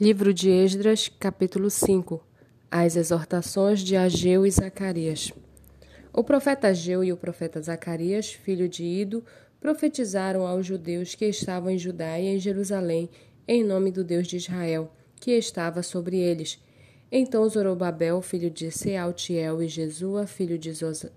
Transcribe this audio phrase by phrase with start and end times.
[0.00, 2.20] Livro de Esdras, capítulo 5
[2.68, 5.32] As exortações de Ageu e Zacarias.
[6.12, 9.24] O profeta Ageu e o profeta Zacarias, filho de Ido,
[9.60, 13.08] profetizaram aos judeus que estavam em Judá e em Jerusalém,
[13.46, 16.60] em nome do Deus de Israel, que estava sobre eles.
[17.10, 20.72] Então Zorobabel, filho de Sealtiel, e Jesua, filho de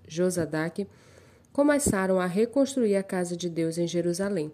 [0.06, 0.86] Josadaque,
[1.52, 4.52] começaram a reconstruir a casa de Deus em Jerusalém.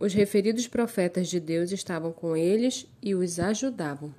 [0.00, 4.14] Os referidos profetas de Deus estavam com eles e os ajudavam.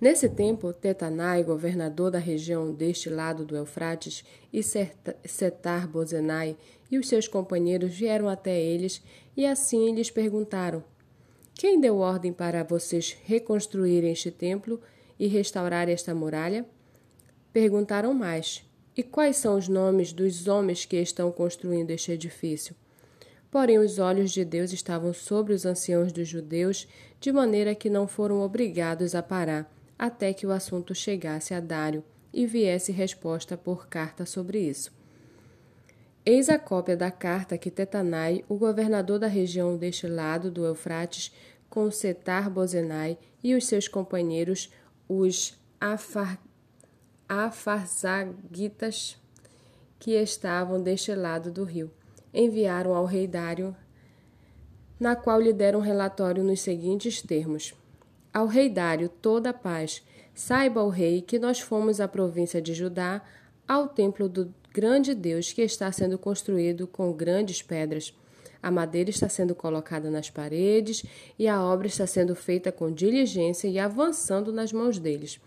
[0.00, 6.56] Nesse tempo, Tetanai, governador da região deste lado do Eufrates, e Setar Bozenai
[6.88, 9.02] e os seus companheiros vieram até eles
[9.36, 10.84] e assim lhes perguntaram:
[11.52, 14.80] Quem deu ordem para vocês reconstruírem este templo
[15.18, 16.64] e restaurar esta muralha?
[17.52, 18.64] Perguntaram mais:
[18.96, 22.76] E quais são os nomes dos homens que estão construindo este edifício?
[23.56, 26.86] Porém, os olhos de Deus estavam sobre os anciãos dos judeus,
[27.18, 32.04] de maneira que não foram obrigados a parar, até que o assunto chegasse a Dário
[32.34, 34.92] e viesse resposta por carta sobre isso.
[36.22, 41.32] Eis a cópia da carta que Tetanai, o governador da região deste lado do Eufrates,
[41.70, 44.70] com Setar Bozenai e os seus companheiros,
[45.08, 46.38] os Afar,
[47.26, 49.16] Afarzagitas,
[49.98, 51.90] que estavam deste lado do rio
[52.36, 53.74] enviaram ao rei Dário,
[55.00, 57.74] na qual lhe deram relatório nos seguintes termos:
[58.32, 60.04] Ao rei Dário toda a paz.
[60.34, 63.22] Saiba o rei que nós fomos à província de Judá,
[63.66, 68.12] ao templo do grande Deus que está sendo construído com grandes pedras.
[68.62, 71.02] A madeira está sendo colocada nas paredes
[71.38, 75.40] e a obra está sendo feita com diligência e avançando nas mãos deles.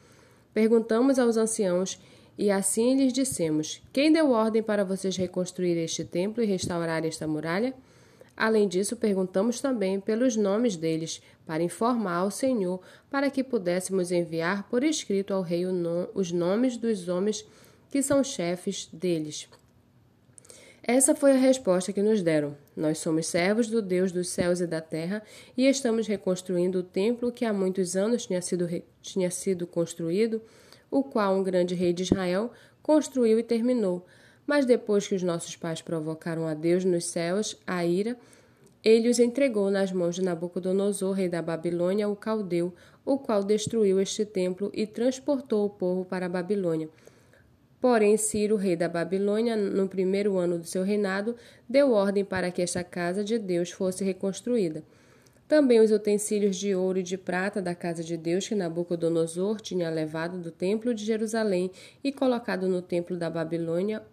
[0.53, 1.99] Perguntamos aos anciãos
[2.39, 7.27] e assim lhes dissemos: Quem deu ordem para vocês reconstruir este templo e restaurar esta
[7.27, 7.73] muralha?
[8.35, 12.79] Além disso, perguntamos também pelos nomes deles, para informar ao Senhor,
[13.11, 15.65] para que pudéssemos enviar por escrito ao rei
[16.13, 17.45] os nomes dos homens
[17.91, 19.49] que são chefes deles.
[20.81, 22.55] Essa foi a resposta que nos deram.
[22.73, 25.21] Nós somos servos do Deus dos céus e da terra
[25.57, 28.65] e estamos reconstruindo o templo que há muitos anos tinha sido,
[29.01, 30.41] tinha sido construído
[30.89, 32.51] o qual um grande rei de Israel
[32.81, 34.05] construiu e terminou.
[34.45, 38.17] Mas depois que os nossos pais provocaram a Deus nos céus a ira,
[38.83, 42.73] ele os entregou nas mãos de Nabucodonosor, rei da Babilônia, o caldeu,
[43.05, 46.89] o qual destruiu este templo e transportou o povo para a Babilônia.
[47.81, 51.35] Porém, Ciro, rei da Babilônia, no primeiro ano do seu reinado,
[51.67, 54.83] deu ordem para que esta casa de Deus fosse reconstruída.
[55.49, 59.89] Também os utensílios de ouro e de prata da casa de Deus que Nabucodonosor tinha
[59.89, 61.71] levado do templo de Jerusalém
[62.03, 64.03] e colocado no templo da Babilônia,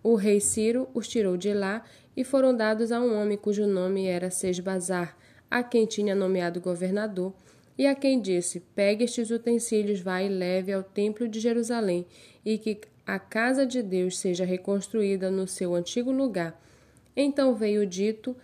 [0.00, 1.82] o rei Ciro os tirou de lá
[2.16, 5.18] e foram dados a um homem cujo nome era Sesbazar,
[5.50, 7.34] a quem tinha nomeado governador,
[7.76, 12.06] e a quem disse: Pegue estes utensílios, vá e leve ao templo de Jerusalém,
[12.44, 16.56] e que a casa de Deus seja reconstruída no seu antigo lugar.
[17.16, 18.36] Então veio dito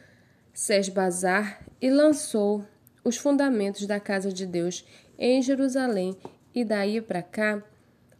[0.52, 2.64] Sesbazar e lançou
[3.04, 4.84] os fundamentos da casa de Deus
[5.18, 6.16] em Jerusalém,
[6.54, 7.62] e daí para cá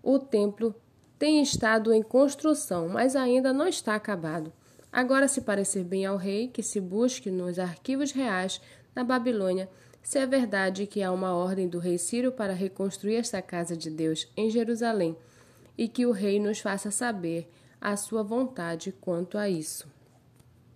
[0.03, 0.75] o templo
[1.19, 4.53] tem estado em construção, mas ainda não está acabado.
[4.93, 8.61] Agora, se parecer bem ao rei, que se busque nos arquivos reais
[8.95, 9.69] da Babilônia
[10.03, 13.89] se é verdade que há uma ordem do rei Ciro para reconstruir esta casa de
[13.89, 15.17] Deus em Jerusalém,
[15.79, 17.49] e que o rei nos faça saber
[17.81, 19.89] a sua vontade quanto a isso.